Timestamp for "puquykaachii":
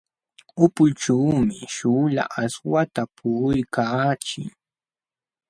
3.15-4.47